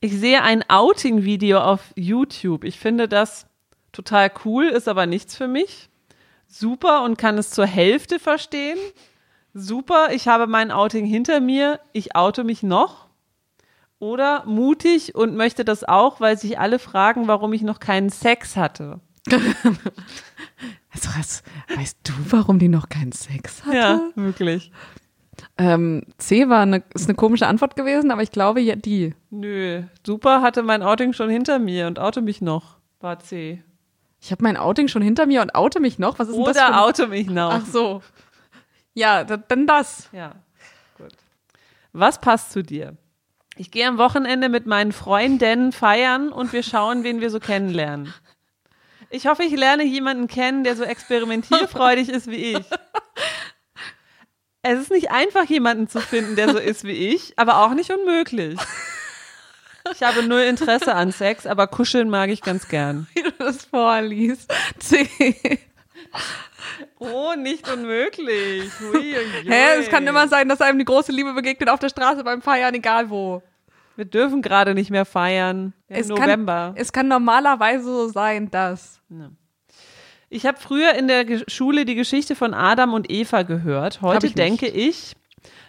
[0.00, 2.64] Ich sehe ein Outing-Video auf YouTube.
[2.64, 3.46] Ich finde das
[3.92, 5.90] total cool, ist aber nichts für mich.
[6.52, 8.76] Super und kann es zur Hälfte verstehen.
[9.54, 11.80] Super, ich habe mein Outing hinter mir.
[11.94, 13.06] Ich oute mich noch.
[13.98, 18.56] Oder mutig und möchte das auch, weil sich alle fragen, warum ich noch keinen Sex
[18.56, 19.00] hatte.
[20.94, 21.42] Also, was,
[21.74, 23.76] weißt du, warum die noch keinen Sex hatte?
[23.76, 24.70] Ja, wirklich.
[25.56, 29.14] Ähm, C war eine, ist eine komische Antwort gewesen, aber ich glaube, ja, die.
[29.30, 32.76] Nö, super hatte mein Outing schon hinter mir und oute mich noch.
[33.00, 33.62] War C.
[34.22, 36.20] Ich habe mein Outing schon hinter mir und oute mich noch.
[36.20, 37.52] Was ist denn das Oder oute mich noch.
[37.52, 38.02] Ach so.
[38.94, 40.08] Ja, da, dann das.
[40.12, 40.36] Ja,
[40.96, 41.12] gut.
[41.92, 42.96] Was passt zu dir?
[43.56, 48.14] Ich gehe am Wochenende mit meinen Freunden feiern und wir schauen, wen wir so kennenlernen.
[49.10, 52.64] Ich hoffe, ich lerne jemanden kennen, der so experimentierfreudig ist wie ich.
[54.62, 57.90] Es ist nicht einfach, jemanden zu finden, der so ist wie ich, aber auch nicht
[57.90, 58.56] unmöglich.
[59.94, 63.06] Ich habe null Interesse an Sex, aber kuscheln mag ich ganz gern.
[63.14, 64.52] Wie du das vorliest.
[66.98, 68.70] Oh, nicht unmöglich.
[68.80, 69.14] Hui,
[69.46, 69.80] Hä?
[69.80, 72.74] Es kann immer sein, dass einem die große Liebe begegnet auf der Straße beim Feiern,
[72.74, 73.42] egal wo.
[73.96, 75.72] Wir dürfen gerade nicht mehr feiern.
[75.88, 76.72] Im Es November.
[76.72, 79.00] Kann, es kann normalerweise so sein, dass.
[80.30, 84.00] Ich habe früher in der Schule die Geschichte von Adam und Eva gehört.
[84.00, 85.14] Heute denke ich,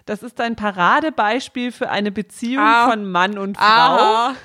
[0.05, 2.89] das ist ein Paradebeispiel für eine Beziehung Ah.
[2.89, 4.35] von Mann und Frau, Aha.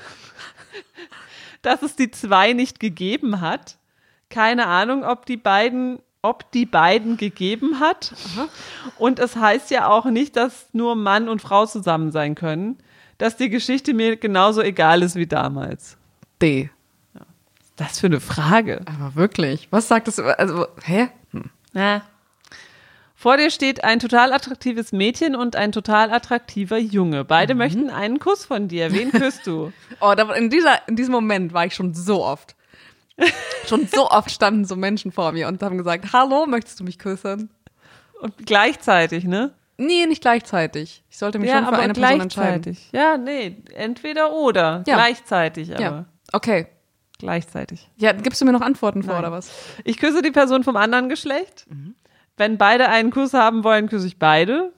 [1.62, 3.78] dass es die zwei nicht gegeben hat.
[4.30, 8.12] Keine Ahnung, ob die beiden ob die beiden gegeben hat.
[8.98, 12.76] Und es heißt ja auch nicht, dass nur Mann und Frau zusammen sein können,
[13.18, 15.96] dass die Geschichte mir genauso egal ist wie damals.
[16.42, 16.70] D.
[17.76, 18.80] Das für eine Frage.
[18.86, 19.68] Aber wirklich.
[19.70, 20.18] Was sagt das?
[20.18, 21.08] Also, hä?
[21.72, 22.02] Ja.
[23.20, 27.24] Vor dir steht ein total attraktives Mädchen und ein total attraktiver Junge.
[27.24, 28.92] Beide möchten einen Kuss von dir.
[28.92, 29.72] Wen küsst du?
[30.00, 32.54] Oh, in, dieser, in diesem Moment war ich schon so oft.
[33.66, 37.00] schon so oft standen so Menschen vor mir und haben gesagt, hallo, möchtest du mich
[37.00, 37.50] küssen?
[38.20, 39.50] Und gleichzeitig, ne?
[39.78, 41.02] Nee, nicht gleichzeitig.
[41.10, 42.76] Ich sollte mich schon für eine Person entscheiden.
[42.92, 44.84] Ja, nee, entweder oder.
[44.86, 44.94] Ja.
[44.94, 46.04] Gleichzeitig, aber Ja.
[46.32, 46.68] Okay.
[47.18, 47.88] gleichzeitig.
[47.96, 49.24] Ja, gibst du mir noch Antworten vor Nein.
[49.24, 49.50] oder was?
[49.82, 51.66] Ich küsse die Person vom anderen Geschlecht.
[52.38, 54.72] Wenn beide einen Kuss haben wollen, küsse ich beide.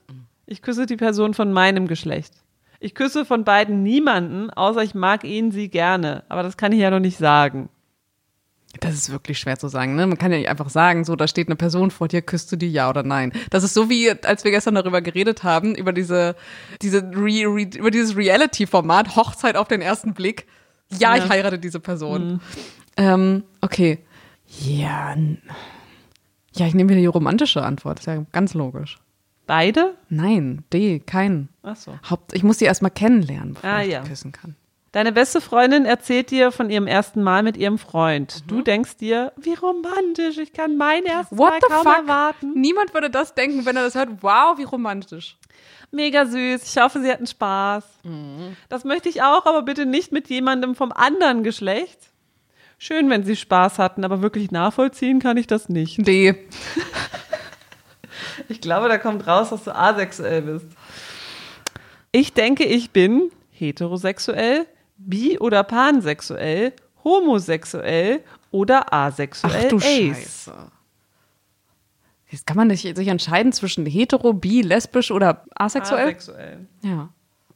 [0.45, 2.33] Ich küsse die Person von meinem Geschlecht.
[2.79, 6.23] Ich küsse von beiden niemanden, außer ich mag ihn, sie gerne.
[6.29, 7.69] Aber das kann ich ja noch nicht sagen.
[8.79, 10.07] Das ist wirklich schwer zu sagen, ne?
[10.07, 12.55] Man kann ja nicht einfach sagen, so, da steht eine Person vor dir, küsst du
[12.55, 13.33] die ja oder nein.
[13.49, 16.35] Das ist so wie, als wir gestern darüber geredet haben, über diese,
[16.81, 20.47] diese Re, Re, über dieses Reality-Format, Hochzeit auf den ersten Blick.
[20.89, 21.29] Ja, ich Ja.
[21.29, 22.39] heirate diese Person.
[22.97, 23.99] Ähm, okay.
[24.47, 25.15] Ja.
[26.55, 27.99] Ja, ich nehme wieder die romantische Antwort.
[27.99, 28.97] Ist ja ganz logisch.
[29.47, 29.95] Beide?
[30.09, 31.49] Nein, D, kein.
[31.63, 31.97] Ach so.
[32.09, 34.01] Haupt, ich muss die erstmal kennenlernen, bevor Ah, ich ja.
[34.03, 34.55] küssen kann.
[34.93, 38.43] Deine beste Freundin erzählt dir von ihrem ersten Mal mit ihrem Freund.
[38.47, 41.97] Du denkst dir, wie romantisch, ich kann mein erstes What Mal kaum fuck?
[41.97, 42.53] erwarten.
[42.59, 44.09] Niemand würde das denken, wenn er das hört.
[44.21, 45.37] Wow, wie romantisch.
[45.91, 47.85] Mega süß, ich hoffe, sie hatten Spaß.
[48.69, 52.10] Das möchte ich auch, aber bitte nicht mit jemandem vom anderen Geschlecht.
[52.83, 56.07] Schön, wenn sie Spaß hatten, aber wirklich nachvollziehen kann ich das nicht.
[56.07, 56.33] D.
[58.49, 60.65] Ich glaube, da kommt raus, dass du asexuell bist.
[62.11, 64.65] Ich denke, ich bin heterosexuell,
[64.97, 69.63] bi- oder pansexuell, homosexuell oder asexuell.
[69.65, 69.85] Ach du Ace.
[69.85, 70.53] Scheiße.
[72.29, 76.07] Jetzt kann man nicht sich entscheiden zwischen hetero, bi, lesbisch oder asexuell?
[76.07, 76.67] Asexuell.
[76.81, 77.09] ja.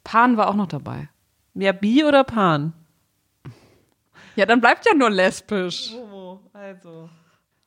[0.03, 1.09] Pan war auch noch dabei.
[1.55, 2.73] Ja, bi oder pan?
[4.35, 5.91] Ja, dann bleibt ja nur lesbisch.
[5.93, 7.09] Homo, also.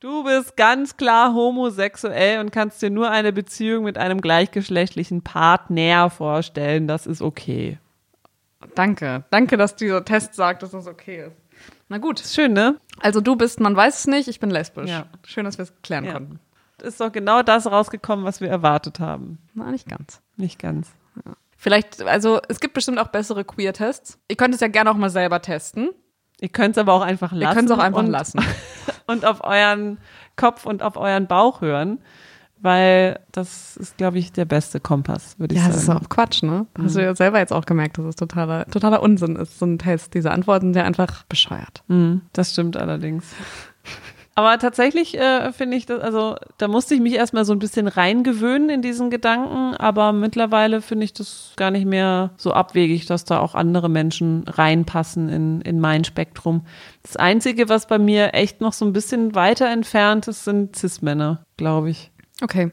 [0.01, 6.09] Du bist ganz klar homosexuell und kannst dir nur eine Beziehung mit einem gleichgeschlechtlichen Partner
[6.09, 6.87] vorstellen.
[6.87, 7.79] Das ist okay.
[8.75, 9.25] Danke.
[9.31, 11.37] Danke, dass dieser Test sagt, dass das okay ist.
[11.89, 12.21] Na gut.
[12.21, 12.77] Ist schön, ne?
[13.01, 14.91] Also du bist, man weiß es nicht, ich bin lesbisch.
[14.91, 15.07] Ja.
[15.27, 16.13] Schön, dass wir es klären Ja.
[16.13, 16.39] konnten.
[16.83, 19.39] Ist doch genau das rausgekommen, was wir erwartet haben.
[19.55, 20.21] Na, nicht ganz.
[20.37, 20.93] Nicht ganz.
[21.57, 24.19] Vielleicht, also es gibt bestimmt auch bessere Queer-Tests.
[24.29, 25.91] Ihr könnt es ja gerne auch mal selber testen.
[26.41, 27.43] Ihr könnt es aber auch einfach lassen.
[27.43, 28.41] Ihr könnt es auch einfach und, lassen.
[29.07, 29.97] Und auf euren
[30.37, 31.99] Kopf und auf euren Bauch hören,
[32.61, 36.05] weil das ist, glaube ich, der beste Kompass, würde ich Ja, das ist sagen.
[36.05, 36.67] auch Quatsch, ne?
[36.79, 39.79] Hast du ja selber jetzt auch gemerkt, dass es totaler, totaler Unsinn ist, so ein
[39.79, 40.13] Test.
[40.13, 41.83] Diese Antworten sind ja einfach bescheuert.
[41.89, 43.25] Mhm, das stimmt allerdings.
[44.39, 47.89] Aber tatsächlich äh, finde ich das, also da musste ich mich erstmal so ein bisschen
[47.89, 53.25] reingewöhnen in diesen Gedanken, aber mittlerweile finde ich das gar nicht mehr so abwegig, dass
[53.25, 56.65] da auch andere Menschen reinpassen in, in mein Spektrum.
[57.03, 61.45] Das Einzige, was bei mir echt noch so ein bisschen weiter entfernt ist, sind Cis-Männer,
[61.57, 62.13] glaube ich.
[62.41, 62.71] Okay.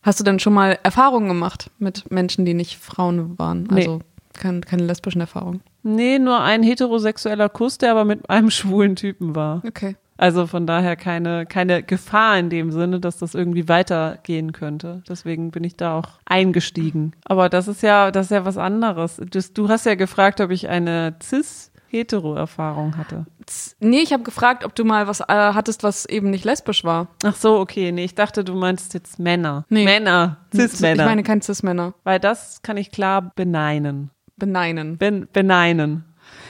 [0.00, 3.68] Hast du denn schon mal Erfahrungen gemacht mit Menschen, die nicht Frauen waren?
[3.70, 3.82] Nee.
[3.82, 4.00] Also
[4.32, 5.60] kein, keine lesbischen Erfahrungen?
[5.82, 9.60] Nee, nur ein heterosexueller Kuss, der aber mit einem schwulen Typen war.
[9.66, 9.96] Okay.
[10.16, 15.02] Also von daher keine, keine Gefahr in dem Sinne, dass das irgendwie weitergehen könnte.
[15.08, 17.12] Deswegen bin ich da auch eingestiegen.
[17.24, 19.20] Aber das ist ja, das ist ja was anderes.
[19.54, 23.26] Du hast ja gefragt, ob ich eine cis-hetero-Erfahrung hatte.
[23.46, 26.84] Z- Nee, ich habe gefragt, ob du mal was äh, hattest, was eben nicht lesbisch
[26.84, 27.08] war.
[27.24, 27.92] Ach so, okay.
[27.92, 29.64] Nee, ich dachte, du meinst jetzt Männer.
[29.68, 29.84] Nee.
[29.84, 30.38] Männer.
[30.54, 31.02] Cis-Männer.
[31.02, 31.94] Ich meine kein Cis-Männer.
[32.04, 34.10] Weil das kann ich klar beneinen.
[34.36, 34.96] Beneinen.
[34.96, 36.04] Ben, beneinen.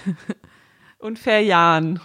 [0.99, 2.01] Und verjahen.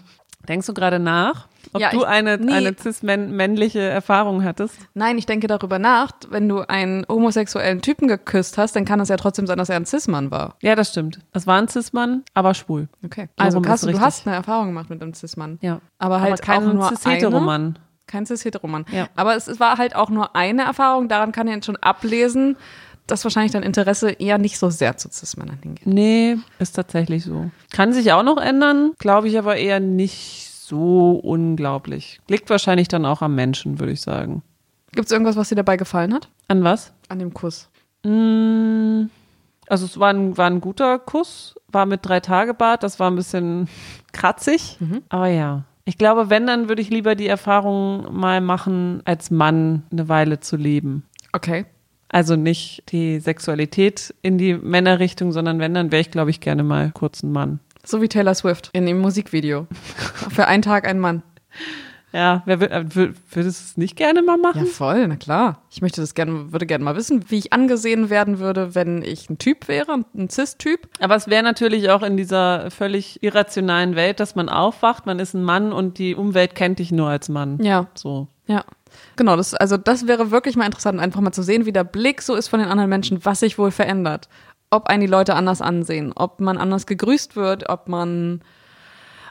[0.49, 1.47] Denkst du gerade nach?
[1.73, 2.51] Ob ja, du eine, nee.
[2.51, 4.75] eine cis-männliche Erfahrung hattest?
[4.95, 6.11] Nein, ich denke darüber nach.
[6.29, 9.75] Wenn du einen homosexuellen Typen geküsst hast, dann kann es ja trotzdem sein, dass er
[9.75, 10.55] ein Cis-Mann war.
[10.61, 11.19] Ja, das stimmt.
[11.33, 12.89] Es war ein Cis-Mann, aber schwul.
[13.05, 13.29] Okay.
[13.37, 15.59] Also hast, du hast eine Erfahrung gemacht mit einem Cis-Mann.
[15.61, 15.81] Ja.
[15.99, 17.77] Aber halt aber kein auch Cis-Heteromann.
[18.07, 18.85] Kein Cis-Heteromann.
[18.91, 19.07] Ja.
[19.15, 21.09] Aber es, es war halt auch nur eine Erfahrung.
[21.09, 22.57] Daran kann ich schon ablesen,
[23.11, 25.87] dass wahrscheinlich dein Interesse eher nicht so sehr zu Cis-Männern hingeht.
[25.87, 27.51] Nee, ist tatsächlich so.
[27.71, 32.19] Kann sich auch noch ändern, glaube ich aber eher nicht so unglaublich.
[32.27, 34.43] Liegt wahrscheinlich dann auch am Menschen, würde ich sagen.
[34.91, 36.29] Gibt es irgendwas, was dir dabei gefallen hat?
[36.47, 36.93] An was?
[37.09, 37.69] An dem Kuss.
[38.03, 39.05] Mm,
[39.67, 43.09] also es war ein, war ein guter Kuss, war mit drei Tage Bart, das war
[43.09, 43.67] ein bisschen
[44.13, 45.01] kratzig, mhm.
[45.09, 45.63] aber ja.
[45.85, 50.39] Ich glaube, wenn, dann würde ich lieber die Erfahrung mal machen, als Mann eine Weile
[50.39, 51.03] zu leben.
[51.33, 51.65] Okay.
[52.09, 56.63] Also nicht die Sexualität in die Männerrichtung, sondern wenn, dann wäre ich, glaube ich, gerne
[56.63, 57.59] mal kurz ein Mann.
[57.85, 59.67] So wie Taylor Swift in dem Musikvideo.
[60.29, 61.23] Für einen Tag ein Mann.
[62.11, 64.65] Ja, wer äh, würdest du es nicht gerne mal machen?
[64.65, 65.61] Ja, voll, na klar.
[65.69, 69.29] Ich möchte das gerne, würde gerne mal wissen, wie ich angesehen werden würde, wenn ich
[69.29, 70.89] ein Typ wäre, ein Cis-Typ.
[70.99, 75.35] Aber es wäre natürlich auch in dieser völlig irrationalen Welt, dass man aufwacht, man ist
[75.35, 77.61] ein Mann und die Umwelt kennt dich nur als Mann.
[77.61, 77.87] Ja.
[77.93, 78.27] So.
[78.47, 78.65] Ja.
[79.15, 82.21] Genau, das, also das wäre wirklich mal interessant, einfach mal zu sehen, wie der Blick
[82.21, 84.29] so ist von den anderen Menschen, was sich wohl verändert.
[84.69, 88.41] Ob einen die Leute anders ansehen, ob man anders gegrüßt wird, ob man,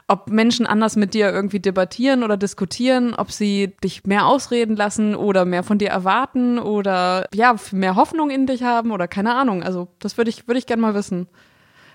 [0.07, 5.15] ob Menschen anders mit dir irgendwie debattieren oder diskutieren, ob sie dich mehr ausreden lassen
[5.15, 9.63] oder mehr von dir erwarten oder ja, mehr Hoffnung in dich haben oder keine Ahnung.
[9.63, 11.27] Also das würde ich, würde ich gerne mal wissen.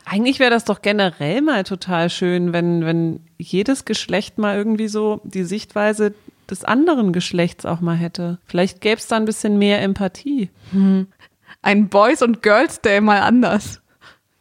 [0.06, 5.20] Eigentlich wäre das doch generell mal total schön, wenn, wenn jedes Geschlecht mal irgendwie so
[5.24, 6.14] die Sichtweise
[6.50, 8.38] des anderen Geschlechts auch mal hätte.
[8.46, 10.50] Vielleicht gäbe es da ein bisschen mehr Empathie.
[10.72, 11.06] Hm.
[11.62, 13.80] Ein Boys- und Girls-Day mal anders.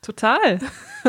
[0.01, 0.59] Total.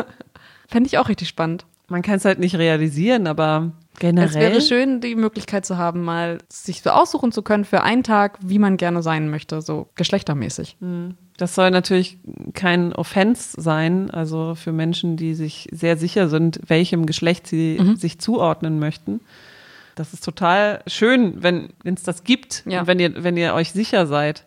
[0.67, 1.65] Fände ich auch richtig spannend.
[1.87, 4.29] Man kann es halt nicht realisieren, aber generell.
[4.29, 8.03] Es wäre schön, die Möglichkeit zu haben, mal sich so aussuchen zu können für einen
[8.03, 10.77] Tag, wie man gerne sein möchte, so geschlechtermäßig.
[10.79, 11.15] Hm.
[11.37, 12.17] Das soll natürlich
[12.53, 17.97] kein Offense sein, also für Menschen, die sich sehr sicher sind, welchem Geschlecht sie mhm.
[17.97, 19.19] sich zuordnen möchten.
[19.95, 22.81] Das ist total schön, wenn es das gibt ja.
[22.81, 24.45] und wenn ihr, wenn ihr euch sicher seid.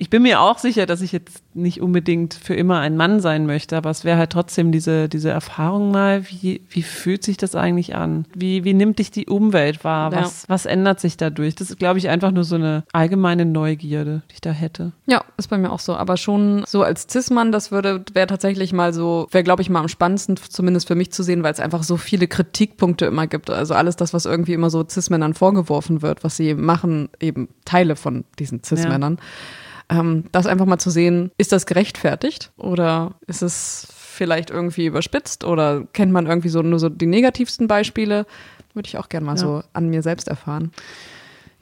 [0.00, 3.44] Ich bin mir auch sicher, dass ich jetzt nicht unbedingt für immer ein Mann sein
[3.44, 7.54] möchte, aber es wäre halt trotzdem diese, diese Erfahrung mal, wie, wie fühlt sich das
[7.54, 8.24] eigentlich an?
[8.34, 10.10] Wie, wie nimmt dich die Umwelt wahr?
[10.10, 10.22] Ja.
[10.22, 11.54] Was, was ändert sich dadurch?
[11.54, 14.92] Das ist, glaube ich, einfach nur so eine allgemeine Neugierde, die ich da hätte.
[15.04, 15.94] Ja, ist bei mir auch so.
[15.94, 19.80] Aber schon so als Cis-Mann, das würde, wäre tatsächlich mal so, wäre, glaube ich, mal
[19.80, 23.50] am spannendsten, zumindest für mich zu sehen, weil es einfach so viele Kritikpunkte immer gibt.
[23.50, 27.96] Also alles das, was irgendwie immer so Cis-Männern vorgeworfen wird, was sie machen, eben Teile
[27.96, 29.18] von diesen Cis-Männern.
[29.20, 29.24] Ja
[29.90, 35.44] ähm, das einfach mal zu sehen, ist das gerechtfertigt oder ist es vielleicht irgendwie überspitzt
[35.44, 38.26] oder kennt man irgendwie so nur so die negativsten Beispiele?
[38.74, 39.38] Würde ich auch gerne mal ja.
[39.38, 40.70] so an mir selbst erfahren.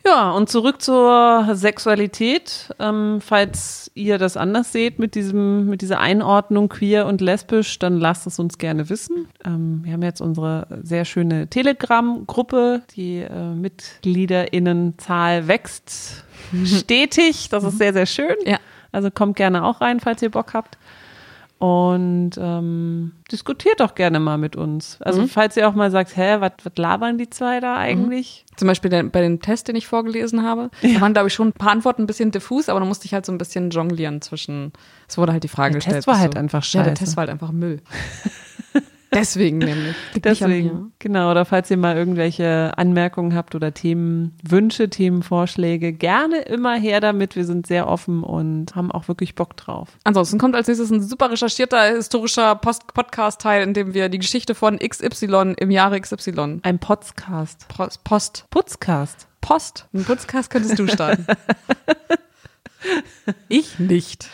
[0.05, 2.75] Ja, und zurück zur Sexualität.
[2.79, 7.99] Ähm, falls ihr das anders seht mit diesem, mit dieser Einordnung queer und lesbisch, dann
[7.99, 9.29] lasst es uns gerne wissen.
[9.45, 12.83] Ähm, wir haben jetzt unsere sehr schöne Telegram-Gruppe.
[12.97, 16.25] Die äh, MitgliederInnenzahl wächst
[16.65, 17.49] stetig.
[17.49, 18.37] Das ist sehr, sehr schön.
[18.45, 18.59] Ja.
[18.93, 20.79] Also kommt gerne auch rein, falls ihr Bock habt.
[21.59, 24.99] Und ähm, diskutiert doch gerne mal mit uns.
[25.01, 25.29] Also mhm.
[25.29, 28.45] falls ihr auch mal sagt, hä, was labern die zwei da eigentlich?
[28.49, 28.57] Mhm.
[28.57, 30.95] Zum Beispiel bei dem Test, den ich vorgelesen habe, ja.
[30.95, 33.15] da waren, glaube ich, schon ein paar Antworten ein bisschen diffus, aber da musste ich
[33.15, 34.73] halt so ein bisschen jonglieren zwischen,
[35.09, 35.95] es wurde halt die Frage der gestellt.
[35.95, 36.79] Der Test war halt so, einfach scheiße.
[36.79, 37.81] Ja, der Test war halt einfach Müll.
[39.13, 39.97] Deswegen nämlich.
[40.17, 41.31] Deswegen, genau.
[41.31, 47.35] Oder falls ihr mal irgendwelche Anmerkungen habt oder Themenwünsche, Themenvorschläge, gerne immer her damit.
[47.35, 49.89] Wir sind sehr offen und haben auch wirklich Bock drauf.
[50.05, 54.79] Ansonsten kommt als nächstes ein super recherchierter historischer Podcast-Teil, in dem wir die Geschichte von
[54.79, 56.61] XY im Jahre XY.
[56.63, 57.67] Ein Podcast.
[57.69, 58.05] Post.
[58.05, 58.45] Post.
[58.51, 59.27] Putzcast.
[59.41, 59.87] Post.
[59.95, 61.27] Ein Putzcast könntest du starten.
[63.49, 64.29] ich nicht.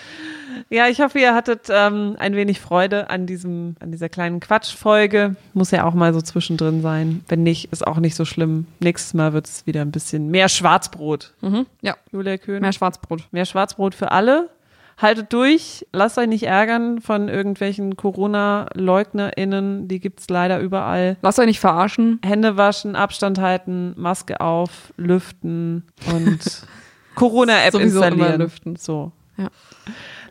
[0.71, 5.37] Ja, ich hoffe, ihr hattet ähm, ein wenig Freude an diesem, an dieser kleinen Quatschfolge.
[5.53, 7.25] Muss ja auch mal so zwischendrin sein.
[7.29, 8.67] Wenn nicht, ist auch nicht so schlimm.
[8.81, 11.35] Nächstes Mal wird es wieder ein bisschen mehr Schwarzbrot.
[11.41, 11.67] Mhm.
[11.83, 11.97] Ja.
[12.13, 12.61] Julia Köhn.
[12.61, 13.29] Mehr Schwarzbrot.
[13.33, 14.51] Mehr Schwarzbrot für alle.
[14.97, 21.17] Haltet durch, lasst euch nicht ärgern von irgendwelchen Corona-LeugnerInnen, die gibt es leider überall.
[21.21, 22.21] Lasst euch nicht verarschen.
[22.25, 26.39] Hände waschen, Abstand halten, Maske auf, lüften und
[27.17, 28.41] Corona-App installieren.
[28.41, 28.77] lüften.
[28.77, 29.11] So.
[29.37, 29.49] Ja.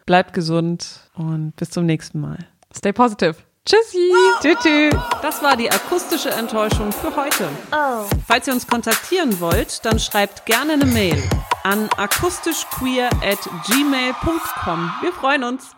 [0.05, 2.37] Bleibt gesund und bis zum nächsten Mal.
[2.75, 3.35] Stay positive.
[3.65, 4.11] Tschüssi.
[4.41, 4.93] Tschüss.
[5.21, 7.47] Das war die akustische Enttäuschung für heute.
[7.71, 8.05] Oh.
[8.27, 11.23] Falls ihr uns kontaktieren wollt, dann schreibt gerne eine Mail
[11.63, 14.91] an akustischqueer at gmail.com.
[15.01, 15.73] Wir freuen uns.